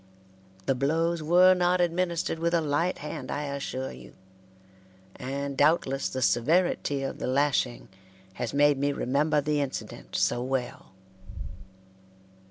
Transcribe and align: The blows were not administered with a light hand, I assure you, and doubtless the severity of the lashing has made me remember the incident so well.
The 0.65 0.73
blows 0.73 1.21
were 1.21 1.53
not 1.53 1.79
administered 1.79 2.39
with 2.39 2.55
a 2.55 2.59
light 2.61 2.97
hand, 3.05 3.29
I 3.29 3.43
assure 3.43 3.91
you, 3.91 4.15
and 5.15 5.55
doubtless 5.55 6.09
the 6.09 6.23
severity 6.23 7.03
of 7.03 7.19
the 7.19 7.27
lashing 7.27 7.87
has 8.41 8.51
made 8.51 8.79
me 8.79 8.93
remember 8.93 9.41
the 9.41 9.61
incident 9.61 10.15
so 10.15 10.41
well. 10.41 10.93